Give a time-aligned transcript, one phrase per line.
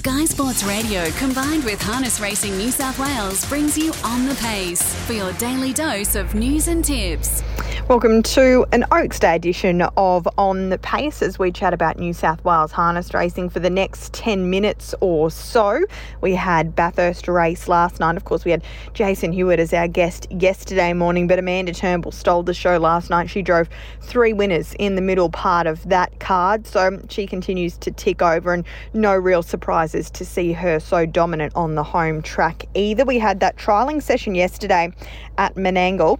[0.00, 4.80] Sky Sports Radio combined with Harness Racing New South Wales brings you On the Pace
[5.04, 7.42] for your daily dose of news and tips.
[7.86, 12.12] Welcome to an Oaks Day edition of On the Pace as we chat about New
[12.12, 15.84] South Wales harness racing for the next 10 minutes or so.
[16.20, 18.16] We had Bathurst race last night.
[18.16, 18.62] Of course, we had
[18.94, 23.28] Jason Hewitt as our guest yesterday morning, but Amanda Turnbull stole the show last night.
[23.28, 23.68] She drove
[24.00, 28.54] three winners in the middle part of that card, so she continues to tick over
[28.54, 28.64] and
[28.94, 29.42] no real
[29.90, 33.04] surprises to see her so dominant on the home track either.
[33.04, 34.92] We had that trialling session yesterday
[35.38, 36.18] at Menangle.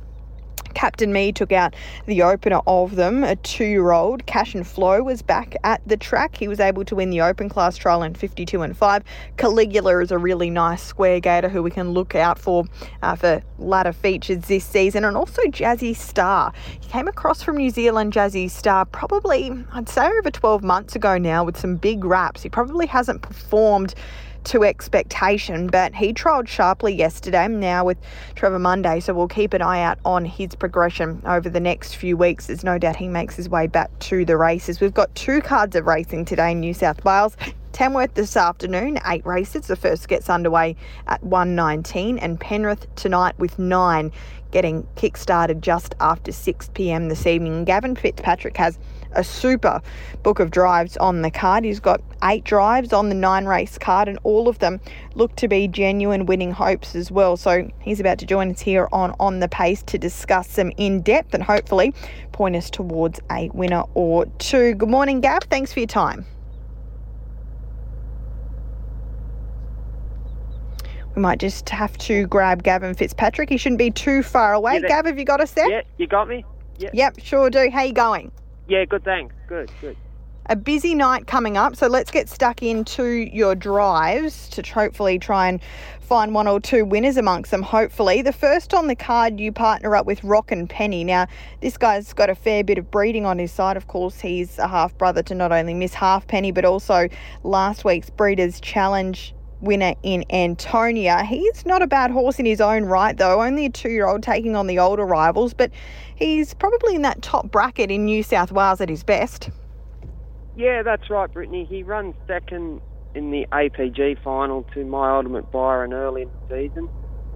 [0.75, 1.75] Captain Me took out
[2.07, 4.27] the opener of them, a two year old.
[4.27, 6.37] Cash and Flow was back at the track.
[6.37, 9.03] He was able to win the open class trial in 52 and 5.
[9.37, 12.65] Caligula is a really nice square gaiter who we can look out for
[13.03, 15.05] uh, for ladder features this season.
[15.05, 16.53] And also Jazzy Star.
[16.81, 21.19] He came across from New Zealand, Jazzy Star, probably, I'd say, over 12 months ago
[21.19, 22.43] now with some big wraps.
[22.43, 23.95] He probably hasn't performed
[24.45, 27.99] to expectation, but he trialled sharply yesterday now with
[28.35, 32.17] Trevor Monday, so we'll keep an eye out on his progression over the next few
[32.17, 32.47] weeks.
[32.47, 34.81] There's no doubt he makes his way back to the races.
[34.81, 37.37] We've got two cards of racing today in New South Wales.
[37.73, 39.67] Tamworth this afternoon, eight races.
[39.67, 44.13] The first gets underway at 1.19 and Penrith tonight with nine
[44.51, 47.09] getting kick-started just after 6 p.m.
[47.09, 47.65] this evening.
[47.65, 48.79] Gavin Fitzpatrick has
[49.13, 49.81] a super
[50.23, 51.65] book of drives on the card.
[51.65, 54.81] He's got eight drives on the nine race card, and all of them
[55.15, 57.37] look to be genuine winning hopes as well.
[57.37, 61.03] So he's about to join us here on On the Pace to discuss them in
[61.03, 61.95] depth and hopefully
[62.33, 64.75] point us towards a winner or two.
[64.75, 65.43] Good morning, Gav.
[65.45, 66.27] Thanks for your time.
[71.17, 73.49] We might just have to grab Gavin Fitzpatrick.
[73.49, 74.81] He shouldn't be too far away.
[74.81, 75.69] Yeah, Gav, have you got us there?
[75.69, 76.45] Yeah, you got me?
[76.79, 76.91] Yeah.
[76.93, 77.69] Yep, sure do.
[77.71, 78.31] How you going?
[78.71, 79.35] Yeah, good, thanks.
[79.49, 79.97] Good, good.
[80.47, 85.49] A busy night coming up, so let's get stuck into your drives to hopefully try
[85.49, 85.61] and
[86.01, 88.23] find one or two winners amongst them, hopefully.
[88.23, 91.03] The first on the card, you partner up with Rockin' Penny.
[91.03, 91.27] Now,
[91.61, 93.77] this guy's got a fair bit of breeding on his side.
[93.77, 97.09] Of course, he's a half brother to not only Miss Half Penny, but also
[97.43, 101.25] last week's Breeders' Challenge winner in Antonia.
[101.25, 104.23] He's not a bad horse in his own right, though, only a two year old
[104.23, 105.71] taking on the older rivals, but
[106.17, 109.51] he's probably in that top bracket in New South Wales at his best.
[110.57, 111.65] Yeah, that's right, Brittany.
[111.65, 112.81] He runs second
[113.15, 116.89] in the APG final to My Ultimate Byron early in the season.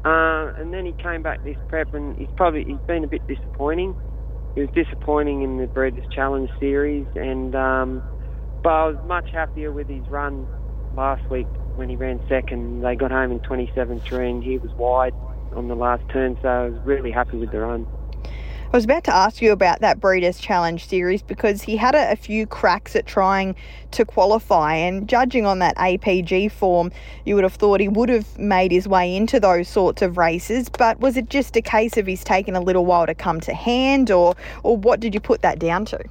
[0.05, 3.27] Uh, and then he came back this prep and he's probably he's been a bit
[3.27, 3.97] disappointing.
[4.55, 8.03] He was disappointing in the Breeders' Challenge series, and um,
[8.63, 10.47] but I was much happier with his run
[10.97, 11.47] last week
[11.77, 12.83] when he ran second.
[12.83, 15.15] They got home in 27-3 and he was wide
[15.55, 17.87] on the last turn, so I was really happy with the run.
[18.75, 22.11] I was about to ask you about that Breeders' Challenge series because he had a,
[22.11, 23.55] a, few cracks at trying
[23.93, 26.91] to qualify, and judging on that APG form,
[27.25, 30.69] you would have thought he would have made his way into those sorts of races.
[30.69, 33.55] But was it just a case of he's taken a little while to come to
[33.55, 34.35] hand, or
[34.65, 36.05] or what did you put that down to?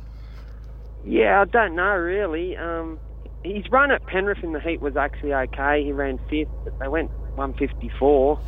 [1.06, 2.56] Yeah, I don't know really.
[2.56, 2.98] Um,
[3.44, 5.84] his run at Penrith in the heat was actually okay.
[5.84, 8.40] He ran fifth, but they went 154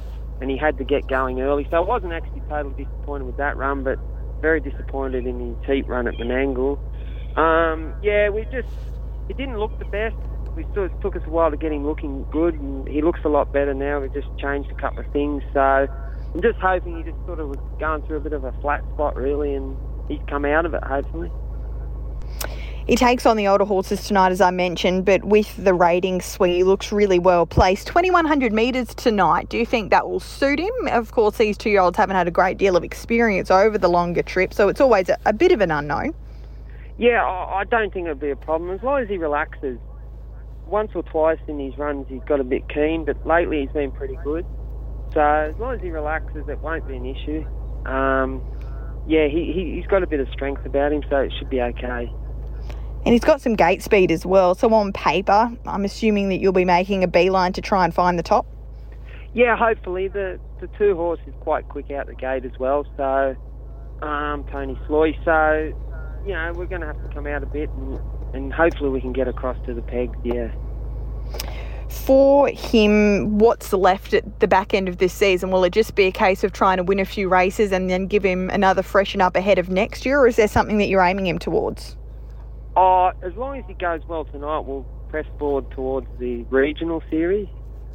[0.41, 1.67] and he had to get going early.
[1.69, 3.97] So I wasn't actually totally disappointed with that run, but
[4.41, 6.77] very disappointed in his heat run at Menangle.
[7.37, 8.67] Um, yeah, we just
[9.29, 10.15] it didn't look the best.
[10.55, 13.19] We still it took us a while to get him looking good, and he looks
[13.25, 13.99] a lot better now.
[13.99, 17.49] We just changed a couple of things, so I'm just hoping he just sort of
[17.49, 19.75] was going through a bit of a flat spot really, and
[20.07, 21.31] he's come out of it hopefully.
[22.87, 26.51] He takes on the older horses tonight, as I mentioned, but with the rating swing,
[26.51, 27.87] he looks really well placed.
[27.87, 29.49] 2100 metres tonight.
[29.49, 30.71] Do you think that will suit him?
[30.91, 33.87] Of course, these two year olds haven't had a great deal of experience over the
[33.87, 36.13] longer trip, so it's always a, a bit of an unknown.
[36.99, 39.79] Yeah, I, I don't think it'll be a problem as long as he relaxes.
[40.67, 43.91] Once or twice in his runs, he's got a bit keen, but lately he's been
[43.93, 44.45] pretty good.
[45.11, 47.45] So as long as he relaxes, it won't be an issue.
[47.89, 48.43] Um,
[49.07, 51.61] yeah, he, he, he's got a bit of strength about him, so it should be
[51.61, 52.11] okay.
[53.05, 54.55] And he's got some gate speed as well.
[54.55, 58.17] So on paper, I'm assuming that you'll be making a beeline to try and find
[58.17, 58.47] the top.
[59.35, 62.85] Yeah, hopefully the the two horse is quite quick out the gate as well.
[62.97, 63.35] So
[64.01, 65.15] um, Tony Sloy.
[65.23, 65.73] So
[66.25, 67.99] you know we're going to have to come out a bit and,
[68.33, 70.17] and hopefully we can get across to the pegs.
[70.23, 70.51] Yeah.
[71.89, 75.51] For him, what's left at the back end of this season?
[75.51, 78.07] Will it just be a case of trying to win a few races and then
[78.07, 81.01] give him another freshen up ahead of next year, or is there something that you're
[81.03, 81.95] aiming him towards?
[82.75, 87.47] Oh, as long as he goes well tonight, we'll press forward towards the regional series,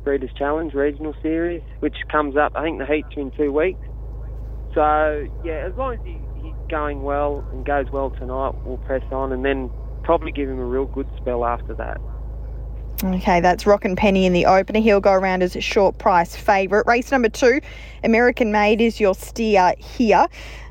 [0.05, 2.53] Breeders' Challenge regional series, which comes up.
[2.55, 3.81] I think the heats are in two weeks.
[4.75, 9.03] So yeah, as long as he, he's going well and goes well tonight, we'll press
[9.11, 9.71] on, and then
[10.05, 12.01] probably give him a real good spell after that.
[13.03, 14.79] Okay, that's Rockin' Penny in the opener.
[14.79, 16.87] He'll go around as a short price favourite.
[16.87, 17.61] Race number two,
[18.05, 20.27] American Made is your steer here.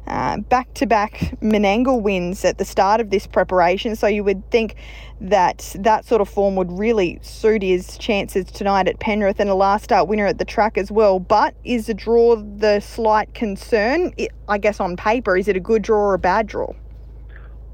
[0.05, 4.75] Back to back Menangle wins at the start of this preparation, so you would think
[5.21, 9.55] that that sort of form would really suit his chances tonight at Penrith and a
[9.55, 11.19] last start winner at the track as well.
[11.19, 14.13] But is the draw the slight concern?
[14.47, 16.73] I guess on paper, is it a good draw or a bad draw?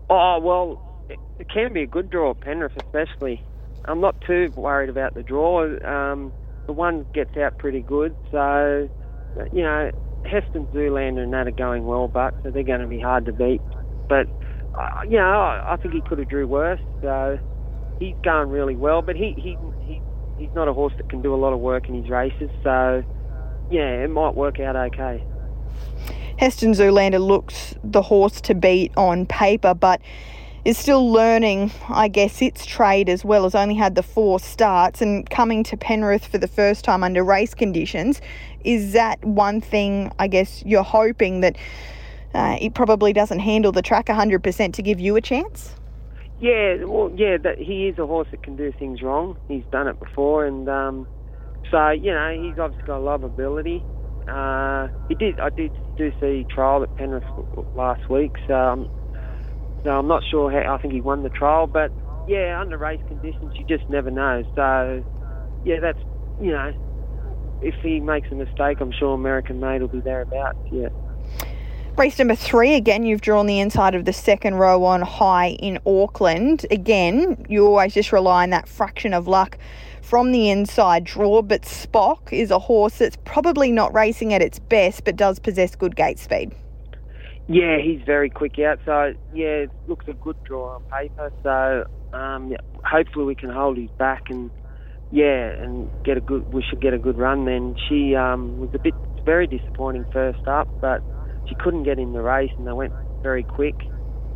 [0.10, 1.08] Oh, well,
[1.40, 3.44] it can be a good draw at Penrith, especially.
[3.88, 5.64] I'm not too worried about the draw.
[5.86, 6.32] Um,
[6.66, 8.90] the one gets out pretty good, so,
[9.54, 9.92] you know,
[10.26, 13.32] Heston Zoolander and that are going well, but so they're going to be hard to
[13.32, 13.62] beat.
[14.10, 14.28] But
[14.78, 16.82] uh, you know, I think he could have drew worse.
[17.02, 17.40] So
[18.00, 20.02] he's going really well, but he he he
[20.38, 22.50] he's not a horse that can do a lot of work in his races.
[22.64, 23.04] So
[23.72, 25.24] yeah, it might work out okay.
[26.38, 30.02] Heston Zoolander looks the horse to beat on paper, but
[30.66, 35.00] is still learning, I guess, its trade as well, has only had the four starts
[35.00, 38.20] and coming to Penrith for the first time under race conditions.
[38.64, 41.56] Is that one thing, I guess, you're hoping that
[42.34, 45.76] uh, it probably doesn't handle the track 100% to give you a chance?
[46.42, 49.38] Yeah, well, yeah, he is a horse that can do things wrong.
[49.48, 51.08] He's done it before, and um,
[51.72, 53.82] so you know he's obviously got a lot of ability.
[54.28, 57.24] Uh, he did, I did do see trial at Penrith
[57.76, 58.90] last week, so um,
[59.86, 60.74] so I'm not sure how.
[60.74, 61.92] I think he won the trial, but
[62.28, 64.44] yeah, under race conditions, you just never know.
[64.56, 65.06] So
[65.64, 66.00] yeah, that's
[66.42, 66.74] you know,
[67.62, 70.58] if he makes a mistake, I'm sure American Made will be thereabouts.
[70.72, 70.90] Yeah.
[71.98, 75.80] Race number three, again, you've drawn the inside of the second row on high in
[75.86, 76.66] Auckland.
[76.70, 79.58] Again, you always just rely on that fraction of luck
[80.02, 84.60] from the inside draw, but Spock is a horse that's probably not racing at its
[84.60, 86.54] best, but does possess good gate speed.
[87.48, 91.32] Yeah, he's very quick out, so yeah, it looks a good draw on paper.
[91.44, 94.52] So um, yeah, hopefully we can hold his back and
[95.12, 96.52] yeah, and get a good.
[96.52, 97.46] We should get a good run.
[97.46, 98.96] Then she um, was a bit
[99.26, 101.02] very disappointing first up, but
[101.48, 102.94] she couldn't get in the race and they went
[103.24, 103.76] very quick.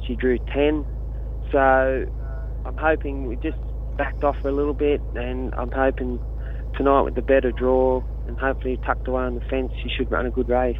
[0.06, 0.86] She drew 10.
[1.52, 3.58] So I'm hoping we just
[3.98, 6.20] backed off a little bit and I'm hoping
[6.76, 10.26] tonight with the better draw and hopefully tucked away on the fence, she should run
[10.26, 10.78] a good race.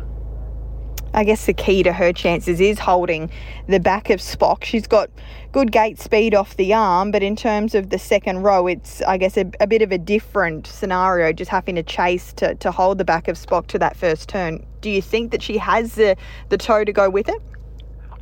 [1.14, 3.32] I guess the key to her chances is holding
[3.68, 4.64] the back of Spock.
[4.64, 5.10] She's got
[5.52, 9.18] good gate speed off the arm, but in terms of the second row, it's, I
[9.18, 12.98] guess, a, a, bit of a different scenario, just having to chase to, to hold
[13.00, 14.66] the back of Spock to that first turn.
[14.82, 16.16] Do you think that she has the,
[16.50, 17.42] the toe to go with it?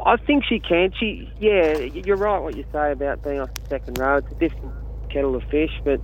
[0.06, 0.94] I think she can.
[0.98, 4.18] She, yeah, you're right what you say about being off the second row.
[4.18, 4.74] It's a different
[5.10, 6.00] kettle of fish, but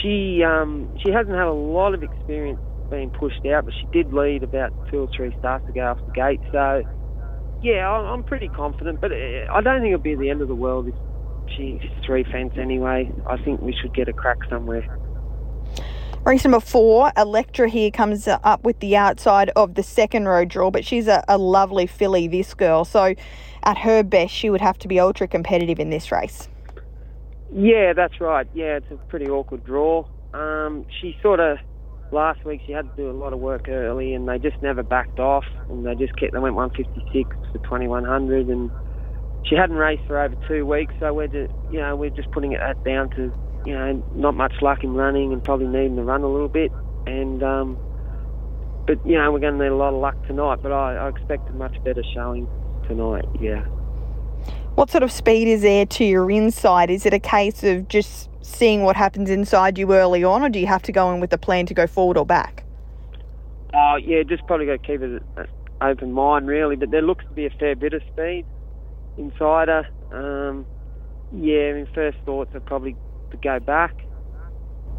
[0.00, 2.60] she um, she hasn't had a lot of experience
[2.90, 5.98] being pushed out, but she did lead about two or three starts to go off
[6.06, 6.40] the gate.
[6.52, 6.82] So,
[7.62, 10.54] yeah, I'm pretty confident, but uh, I don't think it'll be the end of the
[10.54, 10.94] world if
[11.56, 13.10] she's three fence anyway.
[13.28, 14.98] I think we should get a crack somewhere.
[16.24, 20.70] Race number four, Electra here comes up with the outside of the second row draw,
[20.70, 22.84] but she's a, a lovely filly, this girl.
[22.84, 23.14] So
[23.62, 26.48] at her best, she would have to be ultra competitive in this race.
[27.54, 28.46] Yeah, that's right.
[28.54, 30.06] Yeah, it's a pretty awkward draw.
[30.34, 31.58] Um, she sort of
[32.12, 34.82] last week she had to do a lot of work early, and they just never
[34.82, 36.32] backed off, and they just kept.
[36.32, 38.70] They went 156 for 2100, and
[39.44, 42.52] she hadn't raced for over two weeks, so we're just, you know, we're just putting
[42.52, 43.32] it down to,
[43.64, 46.72] you know, not much luck in running and probably needing to run a little bit,
[47.06, 47.78] and um,
[48.86, 50.58] but you know, we're going to need a lot of luck tonight.
[50.62, 52.48] But I, I expect a much better showing
[52.88, 53.24] tonight.
[53.40, 53.64] Yeah.
[54.76, 56.90] What sort of speed is there to your inside?
[56.90, 60.58] Is it a case of just seeing what happens inside you early on, or do
[60.58, 62.64] you have to go in with a plan to go forward or back?
[63.74, 65.20] Oh, uh, yeah, just probably got to keep an
[65.80, 66.76] open mind, really.
[66.76, 68.46] But there looks to be a fair bit of speed
[69.18, 69.86] inside her.
[70.12, 70.66] Um,
[71.32, 72.96] yeah, I mean, first thoughts are probably
[73.30, 73.94] to go back.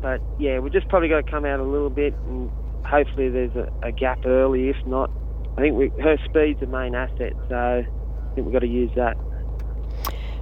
[0.02, 2.52] But yeah, we're just probably got to come out a little bit, and
[2.86, 4.70] hopefully there's a, a gap early.
[4.70, 5.12] If not,
[5.58, 8.92] I think we, her speed's the main asset, so I think we've got to use
[8.96, 9.16] that.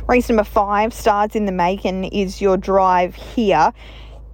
[0.10, 3.72] Race number five, Stars in the Making, is your drive here.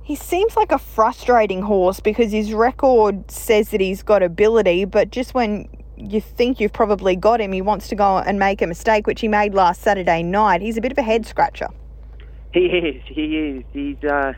[0.03, 5.12] He seems like a frustrating horse because his record says that he's got ability, but
[5.12, 5.67] just when
[5.98, 9.20] you think you've probably got him, he wants to go and make a mistake, which
[9.20, 10.62] he made last Saturday night.
[10.62, 11.67] He's a bit of a head scratcher.
[12.53, 13.03] He is.
[13.08, 13.63] He is.
[13.74, 14.32] He's uh,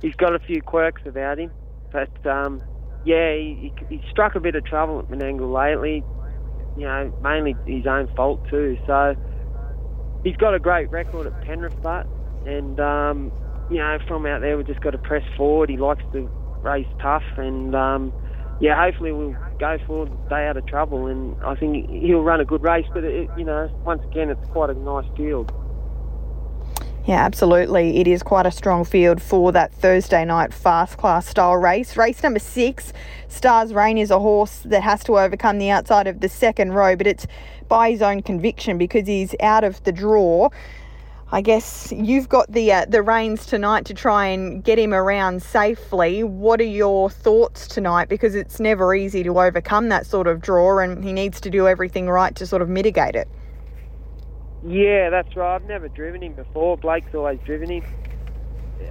[0.00, 1.50] he's got a few quirks about him,
[1.90, 2.62] but um,
[3.04, 6.04] yeah, he, he, he struck a bit of trouble at Menangle lately.
[6.76, 8.78] You know, mainly his own fault too.
[8.86, 9.16] So
[10.24, 12.06] he's got a great record at Penrith, but
[12.44, 13.32] and um,
[13.70, 15.70] you know from out there we've just got to press forward.
[15.70, 16.28] He likes to
[16.62, 18.12] race tough, and um,
[18.60, 22.44] yeah, hopefully we'll go forward, stay out of trouble, and I think he'll run a
[22.44, 22.86] good race.
[22.92, 25.50] But it, you know, once again, it's quite a nice field.
[27.06, 27.98] Yeah, absolutely.
[27.98, 31.98] It is quite a strong field for that Thursday night fast class style race.
[31.98, 32.94] Race number six,
[33.28, 36.96] Stars Rain is a horse that has to overcome the outside of the second row,
[36.96, 37.26] but it's
[37.68, 40.48] by his own conviction because he's out of the draw.
[41.30, 45.42] I guess you've got the uh, the reins tonight to try and get him around
[45.42, 46.22] safely.
[46.22, 48.08] What are your thoughts tonight?
[48.08, 51.68] Because it's never easy to overcome that sort of draw, and he needs to do
[51.68, 53.28] everything right to sort of mitigate it.
[54.66, 55.56] Yeah, that's right.
[55.56, 56.76] I've never driven him before.
[56.78, 57.82] Blake's always driven him.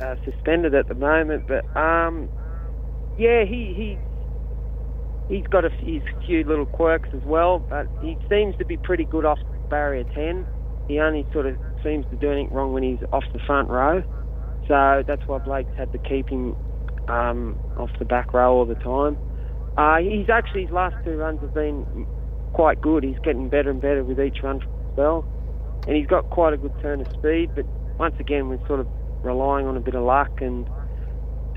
[0.02, 2.30] Uh, suspended at the moment, but um,
[3.18, 3.98] yeah, he he
[5.30, 9.04] he's got a, his few little quirks as well, but he seems to be pretty
[9.04, 9.38] good off
[9.70, 10.48] barrier ten.
[10.88, 14.02] He only sort of seems to do anything wrong when he's off the front row,
[14.68, 16.56] so that's why Blake's had to keep him
[17.08, 19.18] um, off the back row all the time.
[19.78, 22.08] Uh, he's actually his last two runs have been
[22.54, 23.04] quite good.
[23.04, 24.62] He's getting better and better with each run
[24.94, 25.26] spell
[25.88, 27.52] and he's got quite a good turn of speed.
[27.56, 27.66] But
[27.98, 28.88] once again, we're sort of
[29.24, 30.68] relying on a bit of luck and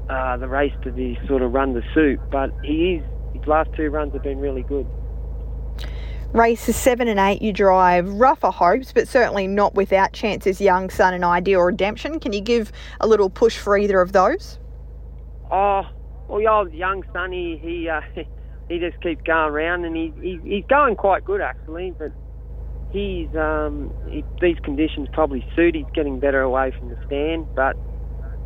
[0.08, 2.20] uh, the race to be sort of run the suit.
[2.30, 3.04] But he is
[3.34, 4.86] his last two runs have been really good.
[6.32, 10.60] Races seven and eight, you drive rougher hopes, but certainly not without chances.
[10.60, 12.18] Young Sun and Ideal Redemption.
[12.18, 14.58] Can you give a little push for either of those?
[15.50, 15.82] Oh,
[16.28, 18.00] well, old Young Sunny, he uh,
[18.68, 22.12] he just keeps going around, and he, he he's going quite good actually, but
[22.90, 25.74] he's um, he, these conditions probably suit.
[25.74, 27.76] He's getting better away from the stand, but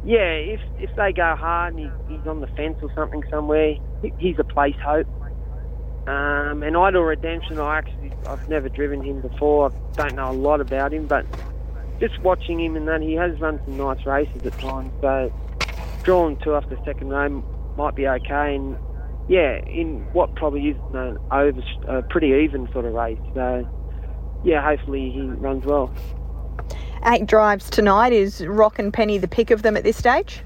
[0.04, 3.74] yeah, if if they go hard and he, he's on the fence or something somewhere,
[4.02, 5.06] he, he's a place hope.
[6.06, 9.70] Um, and Idle Redemption, I actually I've never driven him before.
[9.70, 11.26] I don't know a lot about him, but
[12.00, 14.90] just watching him and that he has run some nice races at times.
[15.02, 15.32] So
[16.02, 17.28] drawing two off the second row
[17.76, 18.56] might be okay.
[18.56, 18.76] And
[19.28, 23.18] yeah, in what probably is an over, a pretty even sort of race.
[23.34, 23.68] So
[24.44, 25.92] yeah, hopefully he runs well.
[27.06, 28.12] Eight drives tonight.
[28.12, 30.42] Is Rockin' Penny the pick of them at this stage?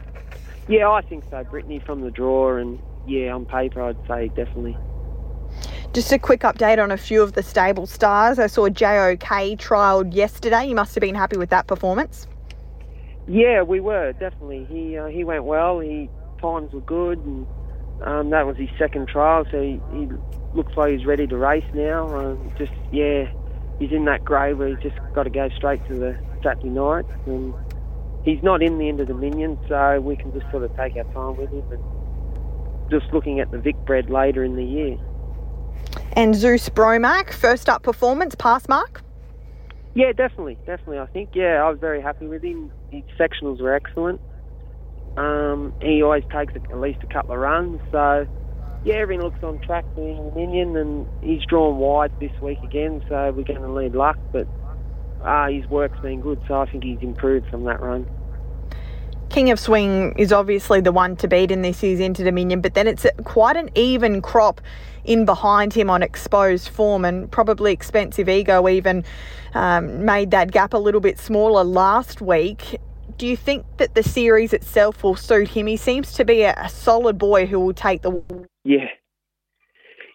[0.69, 1.45] Yeah, I think so.
[1.45, 4.77] Brittany from the draw, and yeah, on paper, I'd say definitely.
[5.93, 8.39] Just a quick update on a few of the stable stars.
[8.39, 10.67] I saw JOK trialled yesterday.
[10.67, 12.27] You must have been happy with that performance.
[13.29, 14.67] Yeah, we were definitely.
[14.69, 15.81] He uh, he went well.
[15.81, 16.11] He
[16.41, 17.47] times were good, and
[18.03, 20.09] um, that was his second trial, so he, he,
[20.55, 22.07] looks like he's ready to race now.
[22.17, 23.25] Um, just yeah,
[23.79, 27.07] he's in that grey where he's just got to go straight to the Saturday night.
[27.27, 27.55] And
[28.25, 30.97] he's not in the end of the Dominion, so we can just sort of take
[30.97, 34.99] our time with him and just looking at the Vicbred later in the year.
[36.13, 39.03] And Zeus Bromac, first up performance, pass mark?
[39.95, 40.99] Yeah, definitely, definitely.
[40.99, 42.73] I think yeah, I was very happy with him.
[42.91, 44.21] His sectionals were excellent.
[45.17, 48.27] Um, he always takes at least a couple of runs, so
[48.85, 53.33] yeah, everything looks on track for Minion, and he's drawn wide this week again, so
[53.33, 54.19] we're going to need luck.
[54.31, 54.47] But
[55.23, 58.07] uh, his work's been good, so I think he's improved from that run.
[59.31, 62.75] King of Swing is obviously the one to beat in this year's Inter Dominion, but
[62.75, 64.61] then it's quite an even crop
[65.05, 69.03] in behind him on exposed form, and probably Expensive Ego even
[69.55, 72.79] um, made that gap a little bit smaller last week.
[73.17, 75.69] Do you think that the series itself will suit him?
[75.69, 78.23] He seems to be a solid boy who will take the
[78.65, 78.87] yeah.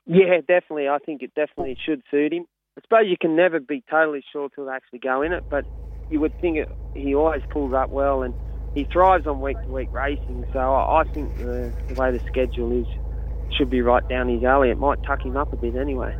[0.05, 0.87] Yeah, definitely.
[0.89, 2.45] I think it definitely should suit him.
[2.77, 5.65] I suppose you can never be totally sure till they actually go in it, but
[6.09, 8.35] you would think it, he always pulls up well and
[8.73, 10.45] he thrives on week to week racing.
[10.53, 12.87] So I, I think the, the way the schedule is
[13.51, 14.69] should be right down his alley.
[14.69, 16.15] It might tuck him up a bit anyway.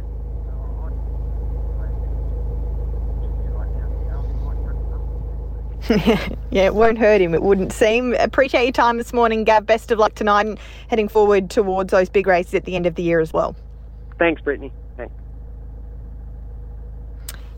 [5.89, 8.13] yeah, it won't hurt him, it wouldn't seem.
[8.15, 9.65] Appreciate your time this morning, Gav.
[9.65, 10.59] Best of luck tonight and
[10.89, 13.55] heading forward towards those big races at the end of the year as well.
[14.17, 14.74] Thanks, Brittany.
[14.98, 15.13] Thanks.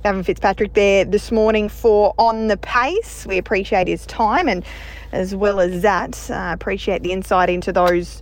[0.03, 3.25] Gavin Fitzpatrick there this morning for On the Pace.
[3.25, 4.63] We appreciate his time and
[5.11, 8.21] as well as that, uh, appreciate the insight into those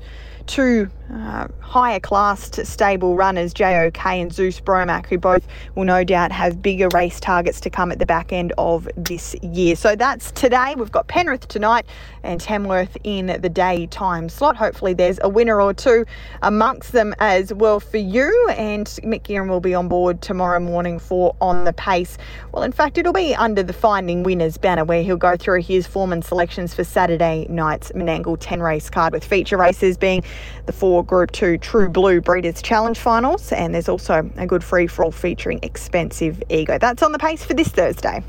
[0.50, 6.32] two uh, higher classed stable runners, JOK and Zeus Bromac, who both will no doubt
[6.32, 9.76] have bigger race targets to come at the back end of this year.
[9.76, 10.76] So that's today.
[10.76, 11.86] We've got Penrith tonight
[12.24, 14.56] and Tamworth in the daytime slot.
[14.56, 16.06] Hopefully, there's a winner or two
[16.42, 18.50] amongst them as well for you.
[18.56, 22.18] And Mick Guerin will be on board tomorrow morning for On the Pace.
[22.52, 25.88] Well, in fact, it'll be under the Finding Winners banner where he'll go through his
[25.88, 30.24] form and selections for Saturday night's Menangle 10 race card, with feature races being
[30.66, 33.52] the four Group 2 True Blue Breeders' Challenge finals.
[33.52, 36.78] And there's also a good free for all featuring Expensive Ego.
[36.78, 38.24] That's on the pace for this Thursday.